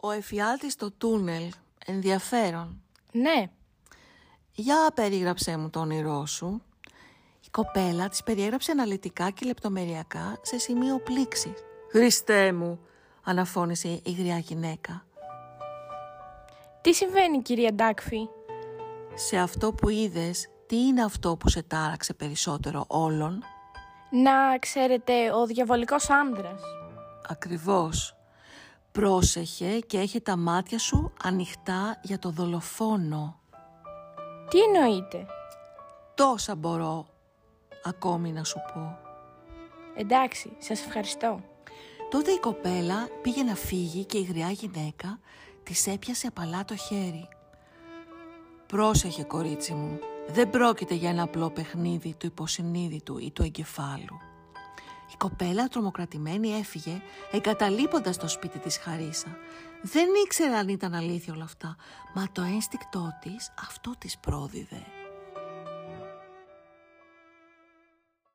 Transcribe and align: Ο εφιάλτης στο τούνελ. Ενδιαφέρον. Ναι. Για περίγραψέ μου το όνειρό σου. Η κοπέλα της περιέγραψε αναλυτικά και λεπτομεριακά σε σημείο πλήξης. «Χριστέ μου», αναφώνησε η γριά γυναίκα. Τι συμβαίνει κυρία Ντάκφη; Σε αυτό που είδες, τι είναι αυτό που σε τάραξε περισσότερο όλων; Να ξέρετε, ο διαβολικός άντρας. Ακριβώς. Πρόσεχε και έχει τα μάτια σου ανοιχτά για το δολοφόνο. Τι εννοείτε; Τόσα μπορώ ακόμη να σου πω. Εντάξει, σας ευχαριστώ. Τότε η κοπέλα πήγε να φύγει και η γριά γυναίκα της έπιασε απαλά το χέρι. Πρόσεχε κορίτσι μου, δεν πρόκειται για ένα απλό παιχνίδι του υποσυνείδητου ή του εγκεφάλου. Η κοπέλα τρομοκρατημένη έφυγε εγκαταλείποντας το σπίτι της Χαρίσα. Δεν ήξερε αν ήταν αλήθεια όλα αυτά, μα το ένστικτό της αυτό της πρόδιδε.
Ο 0.00 0.10
εφιάλτης 0.10 0.72
στο 0.72 0.90
τούνελ. 0.90 1.50
Ενδιαφέρον. 1.86 2.82
Ναι. 3.12 3.50
Για 4.52 4.90
περίγραψέ 4.94 5.56
μου 5.56 5.70
το 5.70 5.80
όνειρό 5.80 6.26
σου. 6.26 6.62
Η 7.44 7.48
κοπέλα 7.50 8.08
της 8.08 8.22
περιέγραψε 8.22 8.70
αναλυτικά 8.70 9.30
και 9.30 9.46
λεπτομεριακά 9.46 10.38
σε 10.42 10.58
σημείο 10.58 10.98
πλήξης. 10.98 11.52
«Χριστέ 11.90 12.52
μου», 12.52 12.80
αναφώνησε 13.22 13.88
η 13.88 14.10
γριά 14.18 14.38
γυναίκα. 14.38 15.04
Τι 16.80 16.94
συμβαίνει 16.94 17.42
κυρία 17.42 17.72
Ντάκφη; 17.72 18.28
Σε 19.14 19.36
αυτό 19.36 19.72
που 19.72 19.88
είδες, 19.88 20.48
τι 20.66 20.76
είναι 20.76 21.02
αυτό 21.04 21.36
που 21.36 21.48
σε 21.48 21.62
τάραξε 21.62 22.14
περισσότερο 22.14 22.84
όλων; 22.88 23.42
Να 24.10 24.58
ξέρετε, 24.58 25.32
ο 25.32 25.46
διαβολικός 25.46 26.10
άντρας. 26.10 26.62
Ακριβώς. 27.28 28.17
Πρόσεχε 28.98 29.78
και 29.78 29.98
έχει 29.98 30.20
τα 30.20 30.36
μάτια 30.36 30.78
σου 30.78 31.12
ανοιχτά 31.22 32.00
για 32.02 32.18
το 32.18 32.30
δολοφόνο. 32.30 33.40
Τι 34.50 34.58
εννοείτε; 34.60 35.26
Τόσα 36.14 36.54
μπορώ 36.54 37.06
ακόμη 37.84 38.32
να 38.32 38.44
σου 38.44 38.58
πω. 38.74 38.98
Εντάξει, 39.96 40.52
σας 40.58 40.84
ευχαριστώ. 40.84 41.40
Τότε 42.10 42.30
η 42.30 42.38
κοπέλα 42.38 43.08
πήγε 43.22 43.42
να 43.42 43.54
φύγει 43.54 44.04
και 44.04 44.18
η 44.18 44.22
γριά 44.22 44.50
γυναίκα 44.50 45.18
της 45.62 45.86
έπιασε 45.86 46.26
απαλά 46.26 46.64
το 46.64 46.76
χέρι. 46.76 47.28
Πρόσεχε 48.66 49.22
κορίτσι 49.22 49.72
μου, 49.72 49.98
δεν 50.28 50.50
πρόκειται 50.50 50.94
για 50.94 51.10
ένα 51.10 51.22
απλό 51.22 51.50
παιχνίδι 51.50 52.14
του 52.18 52.26
υποσυνείδητου 52.26 53.18
ή 53.18 53.30
του 53.30 53.42
εγκεφάλου. 53.42 54.27
Η 55.12 55.14
κοπέλα 55.18 55.68
τρομοκρατημένη 55.68 56.48
έφυγε 56.48 57.02
εγκαταλείποντας 57.30 58.16
το 58.16 58.28
σπίτι 58.28 58.58
της 58.58 58.78
Χαρίσα. 58.78 59.36
Δεν 59.82 60.08
ήξερε 60.24 60.56
αν 60.56 60.68
ήταν 60.68 60.94
αλήθεια 60.94 61.34
όλα 61.34 61.44
αυτά, 61.44 61.76
μα 62.14 62.28
το 62.32 62.42
ένστικτό 62.42 63.18
της 63.22 63.52
αυτό 63.58 63.94
της 63.98 64.18
πρόδιδε. 64.18 64.97